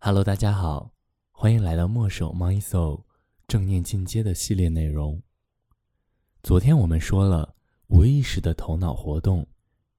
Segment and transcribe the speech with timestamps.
[0.00, 0.92] Hello，大家好，
[1.32, 3.02] 欢迎来到墨守 My Soul
[3.48, 5.20] 正念进阶的系列内容。
[6.40, 7.56] 昨天我们说了，
[7.88, 9.44] 无意识的头脑活动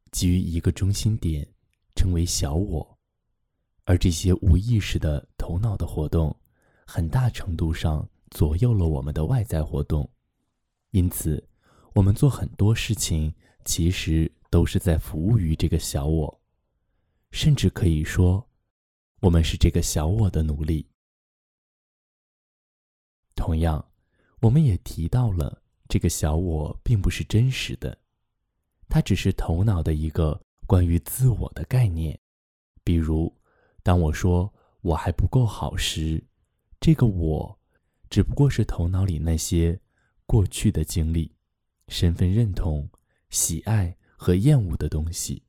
[0.09, 1.45] 基于一个中心点，
[1.97, 2.97] 称为小我，
[3.83, 6.33] 而这些无意识的头脑的活动，
[6.87, 10.09] 很大程度上左右了我们的外在活动。
[10.91, 11.45] 因此，
[11.93, 13.33] 我们做很多事情，
[13.65, 16.41] 其实都是在服务于这个小我，
[17.31, 18.48] 甚至可以说。
[19.21, 20.87] 我们是这个小我的奴隶。
[23.35, 23.85] 同样，
[24.41, 27.97] 我们也提到了这个小我并不是真实的，
[28.87, 32.17] 它只是头脑的一个关于自我的概念。
[32.83, 33.33] 比如，
[33.83, 36.23] 当我说我还不够好时，
[36.79, 37.59] 这个我
[38.09, 39.79] 只不过是头脑里那些
[40.25, 41.35] 过去的经历、
[41.87, 42.89] 身份认同、
[43.29, 45.43] 喜爱和厌恶的东西，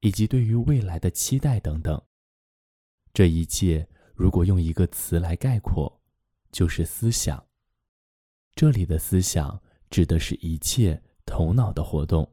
[0.00, 2.00] 以及对于未来的期待等等。
[3.16, 6.02] 这一切，如果用一个词来概括，
[6.52, 7.46] 就是思想。
[8.54, 9.58] 这里的思想
[9.88, 12.30] 指的是一切头脑的活动。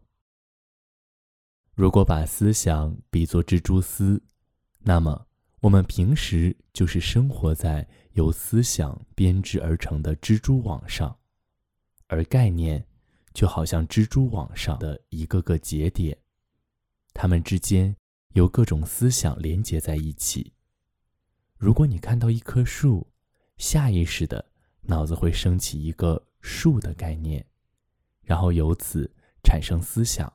[1.74, 4.22] 如果把思想比作蜘蛛丝，
[4.80, 5.26] 那么
[5.62, 11.18] 我们平时就是生活在由思想编织而成的蜘蛛网上，
[12.08, 12.86] 而概念
[13.34, 16.18] 就好像蜘蛛网上的一个个节点，
[17.14, 17.96] 它们之间
[18.34, 20.52] 由各种思想连接在一起。
[21.64, 23.08] 如果你看到一棵树，
[23.56, 24.44] 下意识的
[24.82, 27.46] 脑子会升起一个树的概念，
[28.22, 29.10] 然后由此
[29.46, 30.34] 产生思想：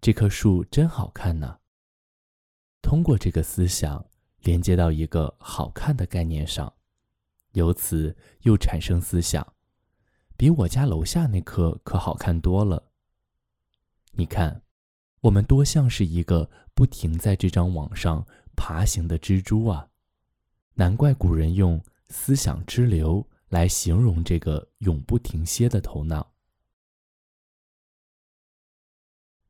[0.00, 1.60] 这棵树真好看呢。
[2.82, 4.04] 通过这个思想
[4.40, 6.74] 连接到一个好看的概念上，
[7.52, 9.54] 由此又产生思想：
[10.36, 12.90] 比我家楼下那棵可好看多了。
[14.10, 14.62] 你看，
[15.20, 19.86] 我们多像是一个不停在这张网上爬行的蜘蛛啊！
[20.80, 21.78] 难怪古人用
[22.08, 26.32] “思想之流”来形容这个永不停歇的头脑。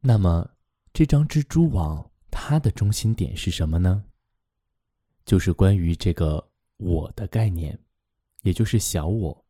[0.01, 0.57] 那么，
[0.93, 4.07] 这张蜘蛛网它的中心点是什么呢？
[5.25, 7.79] 就是关于这个“我的”概念，
[8.43, 9.45] 也就是小我。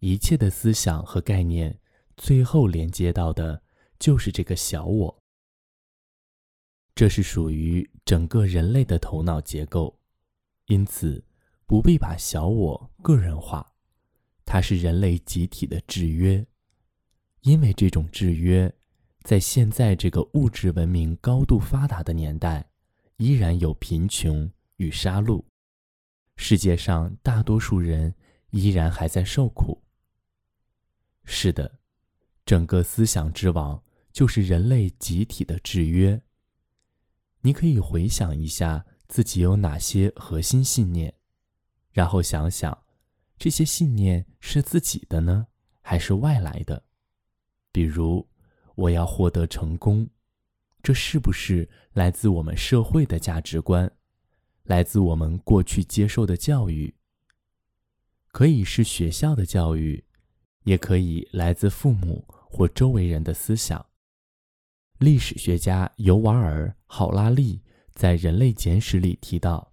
[0.00, 1.80] 一切的思想和概念，
[2.18, 3.62] 最后连接到的
[3.98, 5.22] 就是这个小我。
[6.94, 9.97] 这是属于整个人类的头脑结构。
[10.68, 11.24] 因此，
[11.66, 13.72] 不必把小我个人化，
[14.44, 16.46] 它是人类集体的制约。
[17.40, 18.70] 因为这种制约，
[19.22, 22.68] 在现在这个物质文明高度发达的年代，
[23.16, 25.42] 依然有贫穷与杀戮。
[26.36, 28.14] 世界上大多数人
[28.50, 29.82] 依然还在受苦。
[31.24, 31.78] 是的，
[32.44, 36.20] 整个思想之网就是人类集体的制约。
[37.40, 38.84] 你可以回想一下。
[39.08, 41.14] 自己有哪些核心信念？
[41.92, 42.84] 然后想想，
[43.38, 45.46] 这些信念是自己的呢，
[45.80, 46.84] 还是外来的？
[47.72, 48.28] 比如，
[48.74, 50.08] 我要获得成功，
[50.82, 53.90] 这是不是来自我们社会的价值观，
[54.64, 56.94] 来自我们过去接受的教育？
[58.30, 60.04] 可以是学校的教育，
[60.64, 63.86] 也可以来自父母或周围人的思想。
[64.98, 67.62] 历史学家尤瓦尔·郝拉利。
[67.98, 69.72] 在《人类简史》里提到，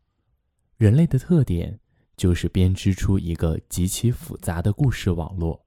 [0.78, 1.80] 人类的特点
[2.18, 5.63] 就是编织出一个极其复杂的故事网络，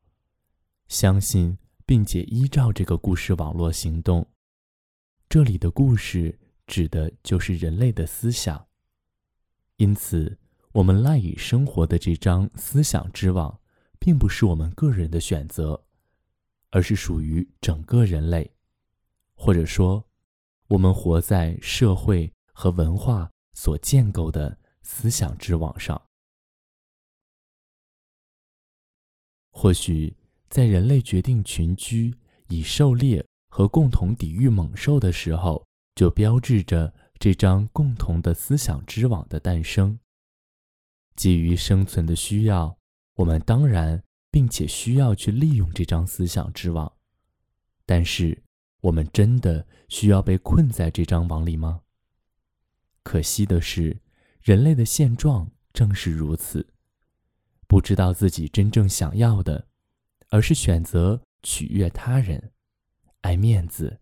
[0.89, 4.29] 相信并且依照这个故事网络行动。
[5.29, 6.37] 这里的故事
[6.67, 8.67] 指的就是人类的思想。
[9.77, 10.37] 因此，
[10.73, 13.61] 我们赖以生活的这张思想之网，
[14.01, 15.81] 并不是我们个人的选择，
[16.71, 18.53] 而是属于整个人类，
[19.35, 20.05] 或者说，
[20.67, 22.33] 我们活在社会。
[22.61, 26.03] 和文化所建构的思想之网上，
[29.53, 30.17] 或许
[30.51, 32.13] 在人类决定群居、
[32.49, 35.65] 以狩猎和共同抵御猛兽的时候，
[35.95, 39.97] 就标志着这张共同的思想之网的诞生。
[41.15, 42.77] 基于生存的需要，
[43.15, 44.03] 我们当然
[44.33, 46.93] 并且需要去利用这张思想之网，
[47.87, 48.43] 但是，
[48.81, 51.83] 我们真的需要被困在这张网里吗？
[53.03, 54.01] 可惜的是，
[54.43, 56.67] 人类的现状正是如此：
[57.67, 59.69] 不知道自己真正想要的，
[60.29, 62.53] 而是选择取悦他人，
[63.23, 64.01] 爱面子，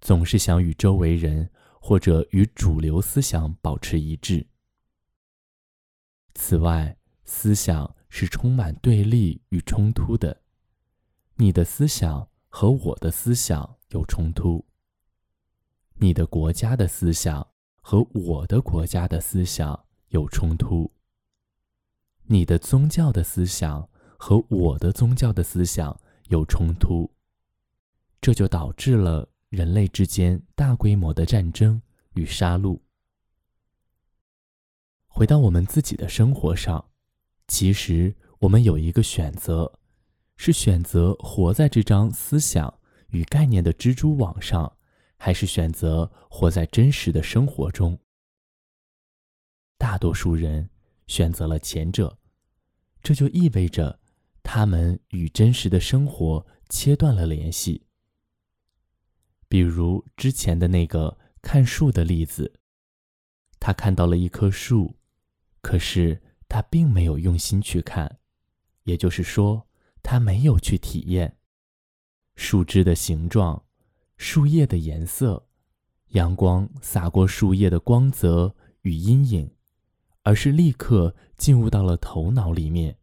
[0.00, 1.50] 总是想与周围人
[1.80, 4.46] 或者与主流思想保持一致。
[6.34, 10.42] 此外，思想是充满对立与冲突的，
[11.36, 14.64] 你的思想和我的思想有冲突，
[15.94, 17.46] 你的国家的思想。
[17.90, 20.92] 和我的国家的思想有冲突。
[22.24, 23.88] 你的宗教的思想
[24.18, 25.98] 和我的宗教的思想
[26.28, 27.10] 有冲突，
[28.20, 31.80] 这就导致了人类之间大规模的战争
[32.12, 32.78] 与杀戮。
[35.06, 36.90] 回到我们自己的生活上，
[37.46, 39.80] 其实我们有一个选择，
[40.36, 44.76] 是选择活在这张思想与概念的蜘蛛网上，
[45.18, 47.98] 还是选择活在真实的生活中。
[49.76, 50.70] 大多数人
[51.06, 52.18] 选择了前者，
[53.02, 54.00] 这就意味着
[54.42, 57.86] 他们与真实的生活切断了联系。
[59.48, 62.60] 比如之前的那个看树的例子，
[63.60, 64.96] 他看到了一棵树。
[65.60, 68.20] 可是他并没有用心去看，
[68.84, 69.68] 也就是说，
[70.02, 71.36] 他没有去体验
[72.36, 73.66] 树枝的形状、
[74.18, 75.48] 树叶的颜色、
[76.08, 79.50] 阳光洒过树叶的光泽与阴影，
[80.22, 82.98] 而是立刻进入到了头脑里面，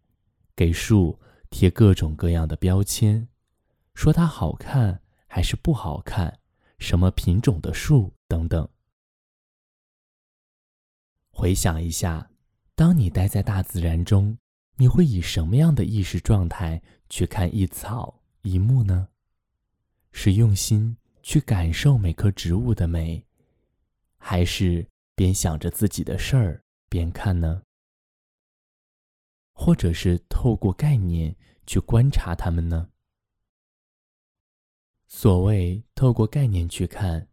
[0.56, 1.20] 给树
[1.50, 3.28] 贴各种各样的标签，
[3.94, 6.40] 说它好看还是不好看，
[6.78, 8.68] 什么品种的树等等。
[11.32, 12.30] 回想一下。
[12.78, 14.38] 当你待在大自然中，
[14.76, 19.08] 你会以什么样的意识状态去看一草一木呢？
[20.12, 23.26] 是用心去感受每棵植物的美，
[24.16, 24.86] 还是
[25.16, 27.64] 边想着自己的事儿边看呢？
[29.52, 31.36] 或者是透过概念
[31.66, 32.92] 去观察它们呢？
[35.08, 37.28] 所谓透过概念去看，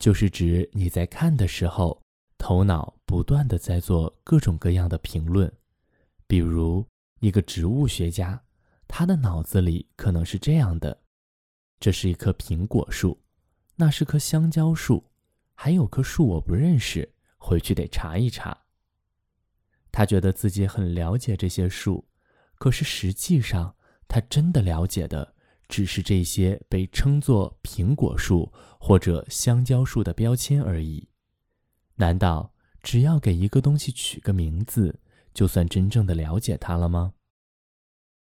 [0.00, 2.02] 就是指你在看的时候。
[2.38, 5.56] 头脑不断的在做各种各样的评论，
[6.26, 6.84] 比如
[7.20, 8.42] 一个植物学家，
[8.88, 11.01] 他的脑子里可能是这样的：
[11.82, 13.20] 这是一棵苹果树，
[13.74, 15.10] 那是棵香蕉树，
[15.52, 18.56] 还有棵树我不认识，回去得查一查。
[19.90, 22.06] 他觉得自己很了解这些树，
[22.54, 23.74] 可是实际上
[24.06, 25.34] 他真的了解的
[25.66, 31.08] 只是这些被称作苹果树或者香蕉树的标签而已。
[31.96, 35.00] 难道只要给一个东西取个名字，
[35.34, 37.14] 就算真正的了解它了吗？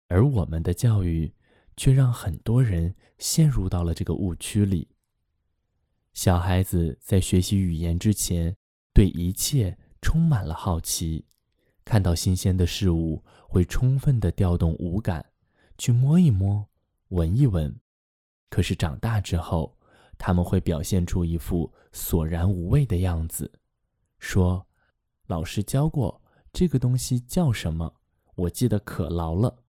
[0.08, 1.34] 而我们的教育，
[1.80, 4.90] 却让很多人陷入到了这个误区里。
[6.12, 8.54] 小孩子在学习语言之前，
[8.94, 11.26] 对一切充满了好奇，
[11.86, 15.26] 看到新鲜的事物会充分的调动五感，
[15.78, 16.68] 去摸一摸，
[17.12, 17.74] 闻一闻。
[18.50, 19.78] 可是长大之后，
[20.18, 23.50] 他们会表现出一副索然无味的样子。
[24.18, 24.68] 说
[25.28, 26.22] ：“老师教过
[26.52, 27.96] 这个东西叫什么？
[28.36, 29.64] 我记得可牢了。”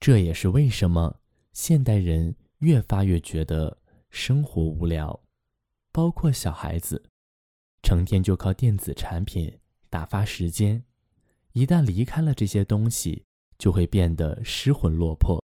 [0.00, 1.20] 这也是为什么
[1.52, 3.78] 现代人越发越觉得
[4.10, 5.20] 生活无聊，
[5.92, 7.10] 包括小孩子，
[7.82, 9.58] 成天就靠电子产品
[9.90, 10.84] 打发时间，
[11.52, 13.24] 一旦离开了这些东西，
[13.58, 15.42] 就会变得失魂落魄。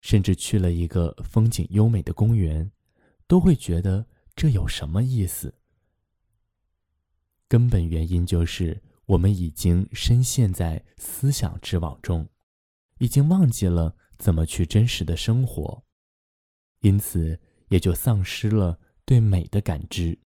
[0.00, 2.70] 甚至去了一个风景优美的公园，
[3.26, 4.06] 都会觉得
[4.36, 5.54] 这有什么意思？
[7.48, 12.28] 根本原因就是我们已经深陷在思想之网中，
[12.98, 15.84] 已经忘记了怎么去真实的生活，
[16.80, 20.18] 因此也就丧失了对美的感知。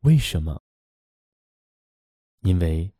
[0.00, 0.62] 为什么？
[2.40, 2.92] 因为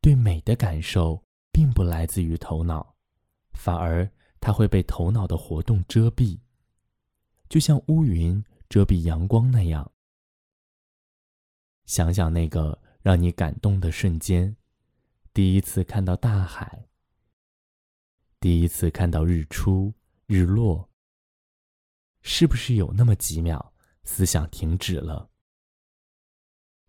[0.00, 2.96] 对美的感受并不来自于头脑，
[3.52, 6.40] 反而它会被头脑的活动遮蔽，
[7.48, 9.92] 就像乌云遮蔽阳光那样。
[11.84, 14.56] 想想那个让你感动的瞬间，
[15.36, 16.88] 第一次看到大海，
[18.40, 19.92] 第一次看到日出
[20.24, 20.88] 日落，
[22.22, 25.28] 是不是有那么几秒思想停止了？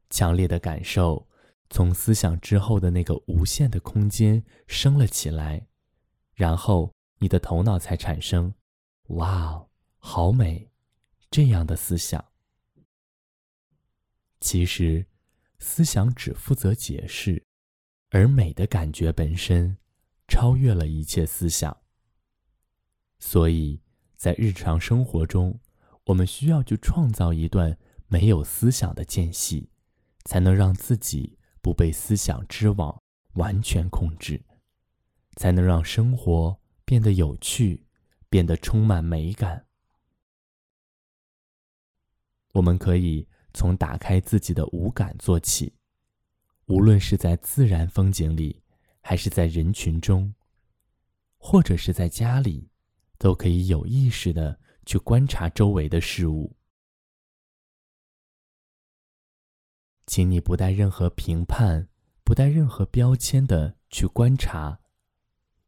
[0.10, 1.28] 强烈的感受
[1.70, 5.68] 从思想之后的那个无限的空间升了起来，
[6.34, 8.54] 然后你的头脑才产生
[9.18, 10.72] “哇，好美”
[11.30, 12.32] 这样的思想。
[14.40, 15.06] 其实，
[15.60, 17.46] 思想只负责解释，
[18.10, 19.78] 而美的感觉本身
[20.28, 21.76] 超越了一切思想。
[23.20, 23.82] 所以
[24.16, 25.60] 在日常生活中，
[26.06, 29.70] 我们需要去创造一段没有思想的间隙，
[30.26, 33.02] 才能让自己不被思想之网
[33.34, 34.44] 完全控制，
[35.36, 37.86] 才能让生活变得有趣，
[38.30, 39.66] 变得充满美感。
[42.54, 43.28] 我们可以。
[43.54, 45.74] 从打开自己的五感做起，
[46.68, 48.62] 无论是在自然风景里，
[49.02, 50.34] 还是在人群中，
[51.38, 52.70] 或者是在家里，
[53.18, 56.58] 都可以有意识的去观察周围的事物。
[60.06, 61.88] 请你不带任何评判、
[62.24, 64.80] 不带任何标签的去观察，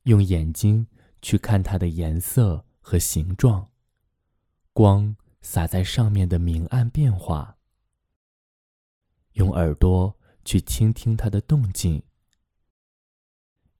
[0.03, 0.87] 用眼睛
[1.21, 3.71] 去看它的颜色和形状，
[4.73, 7.57] 光洒在上面的明暗变化，
[9.33, 12.03] 用耳朵去倾听它的动静，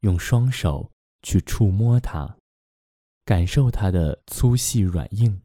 [0.02, 2.38] 用双手去触摸它，
[3.26, 5.42] 感受它的粗细软硬。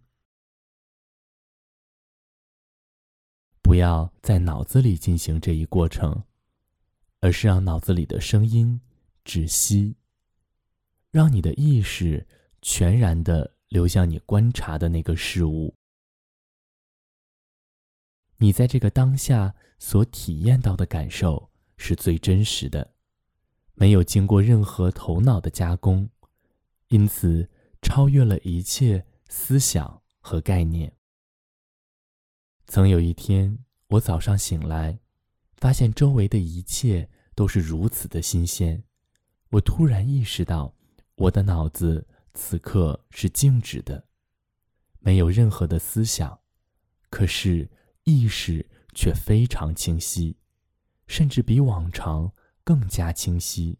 [3.62, 6.24] 不要在脑子里进行这一过程，
[7.20, 8.80] 而是让脑子里的声音
[9.24, 9.96] 止息，
[11.10, 12.26] 让你的意识
[12.60, 15.74] 全然的流向你观察的那个事物。
[18.36, 22.94] 你在这个当下所体验到的感受是最真实的，
[23.74, 26.08] 没有经过任何头脑的加工，
[26.88, 27.50] 因此
[27.82, 30.90] 超越了一切思想和概念。
[32.66, 35.00] 曾有一天，我早上醒来，
[35.58, 38.82] 发现周围的一切都是如此的新鲜。
[39.50, 40.74] 我突然意识到，
[41.16, 44.06] 我的脑子此刻是静止的，
[45.00, 46.40] 没有任何的思想，
[47.10, 47.68] 可是
[48.04, 50.36] 意识却非常清晰，
[51.06, 52.32] 甚至比往常
[52.62, 53.78] 更加清晰。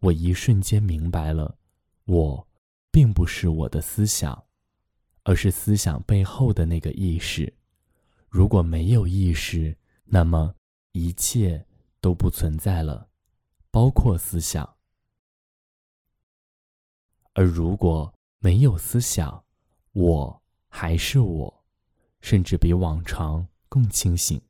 [0.00, 1.58] 我一瞬间明白了，
[2.04, 2.48] 我
[2.90, 4.46] 并不是我的思想，
[5.24, 7.52] 而是思想背后的那个意识。
[8.28, 10.54] 如果没有意识，那么
[10.92, 11.66] 一切
[12.00, 13.08] 都不存在了，
[13.70, 14.64] 包括思想；
[17.32, 19.44] 而如果没有思想，
[19.92, 21.64] 我还是我，
[22.20, 24.40] 甚至比往常更清醒。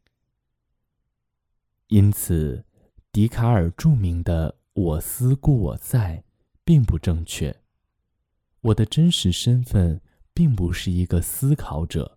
[1.88, 2.64] 因此，
[3.10, 6.22] 笛卡尔著名的“我思故我在”
[6.64, 7.62] 并不正确。
[8.60, 10.00] 我的真实身份
[10.32, 12.16] 并不是一个思考者。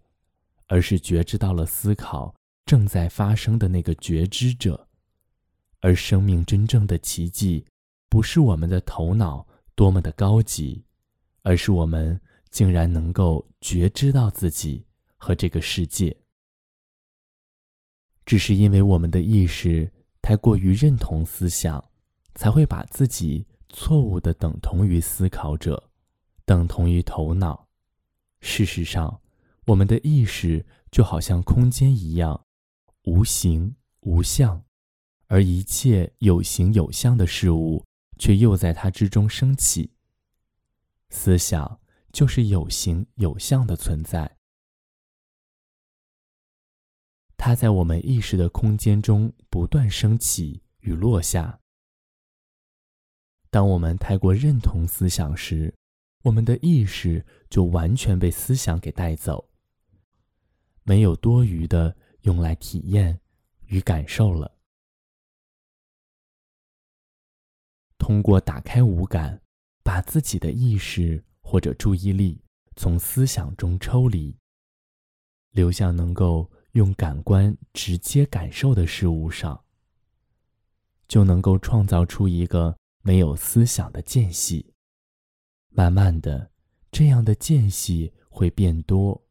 [0.71, 4.87] 而是觉知到了思考正在发生的那个觉知者，
[5.79, 7.65] 而生命真正的奇迹，
[8.07, 10.85] 不是我们的头脑多么的高级，
[11.41, 14.85] 而是我们竟然能够觉知到自己
[15.17, 16.15] 和这个世界。
[18.29, 21.83] 只是因为我们的意识太过于认同思想，
[22.35, 25.89] 才会把自己错误的等同于思考者，
[26.45, 27.67] 等同于头脑。
[28.39, 29.19] 事实上。
[29.65, 32.45] 我们的意识就好像空间一样，
[33.03, 34.63] 无形无相，
[35.27, 37.85] 而一切有形有相的事物
[38.17, 39.91] 却又在它之中升起。
[41.09, 41.79] 思想
[42.11, 44.37] 就是有形有相的存在，
[47.39, 51.61] 它在我们意识的空间中不断升起与落下。
[53.49, 55.73] 当我们太过认同思想时，
[56.23, 59.49] 我们的意识就完全被思想给带走。
[60.83, 63.17] 没有多余的用来体验
[63.67, 64.57] 与感受了。
[67.97, 69.41] 通过打开五感，
[69.81, 72.43] 把自己的意识或者注意力
[72.75, 74.37] 从思想中抽离，
[75.51, 79.65] 流向能够用感官直接感受的事物上，
[81.09, 84.73] 就能够创造出一个没有思想的间隙。
[85.67, 86.51] 慢慢的，
[86.89, 89.21] 这样的间隙会变多。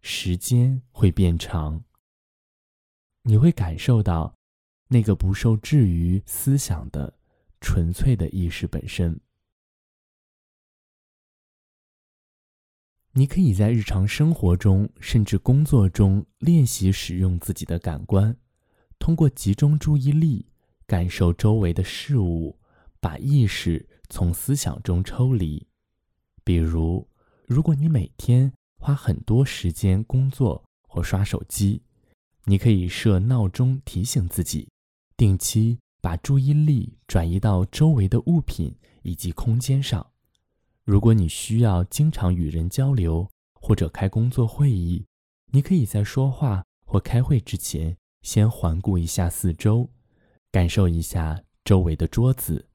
[0.00, 1.84] 时间会变长，
[3.22, 4.36] 你会感受到
[4.86, 7.12] 那个不受制于思想的
[7.60, 9.20] 纯粹的意识本身。
[13.12, 18.36] 你可以在日常生活中，甚至工作中练习使用自己的感官，
[18.98, 20.46] 通过集中注意力
[20.86, 22.58] 感受周围的事物，
[23.00, 25.66] 把意识从思想中抽离。
[26.42, 27.08] 比如，
[27.46, 28.52] 如果你每天。
[28.84, 31.82] 花很多时间工作或刷手机，
[32.46, 34.68] 你可以设闹钟提醒自己，
[35.16, 40.04] 定期把注意力转移到周围的物品以及空间上。
[40.84, 45.06] 如果你需要经常与人交流或者开工作会议，
[45.52, 49.88] 你可以在说话或开会之前先环顾一下四周，
[50.50, 52.68] 感受一下周围的桌子、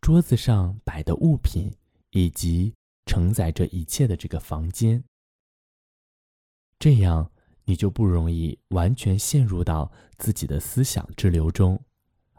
[0.00, 1.74] 桌子上摆的物品
[2.10, 2.72] 以及
[3.06, 5.02] 承载着一切的这个房间。
[6.78, 7.32] 这样，
[7.64, 11.82] 你就不容易完全陷入到自己的思想之流中，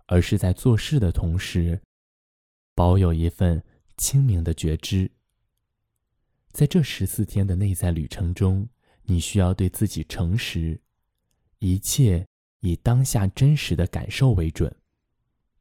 [0.08, 1.82] 而是在做事的同时，
[2.74, 3.62] 保有一份
[4.02, 5.12] 清明的觉知。
[6.52, 8.68] 在这十四天的内在旅程中，
[9.04, 10.82] 你需要对自己诚实，
[11.60, 12.26] 一切
[12.62, 14.76] 以当下真实的感受为准，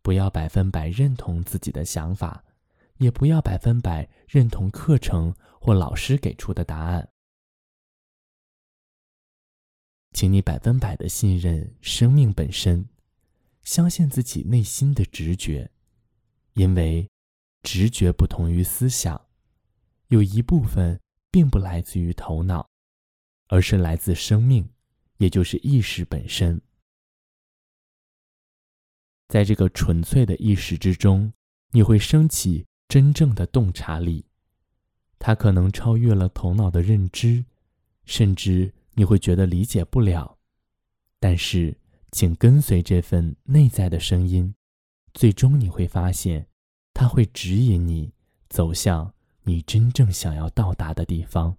[0.00, 2.42] 不要百分百认同自己的想法，
[2.96, 7.10] 也不要百分百认同课程或老师给出的答案。
[10.12, 12.88] 请你百分百的信任生命本身，
[13.62, 15.70] 相信自己内心的直觉，
[16.54, 17.06] 因为
[17.62, 19.28] 直觉不同于思想，
[20.08, 21.00] 有一部分
[21.30, 22.68] 并不来自于头脑，
[23.48, 24.68] 而是来自生命，
[25.18, 26.60] 也就是意识本身。
[29.28, 31.32] 在这个纯粹的意识之中，
[31.70, 34.26] 你会升起真正的洞察力，
[35.18, 37.44] 它可能超越了头脑的认知，
[38.04, 38.74] 甚至。
[38.94, 40.36] 你会觉得理解不了，
[41.20, 41.78] 但是
[42.10, 44.52] 请跟随这份内在的声音，
[45.14, 46.49] 最终你会发现，
[47.00, 48.12] 它会指引你
[48.50, 49.14] 走向
[49.44, 51.56] 你真正想要到达的地方。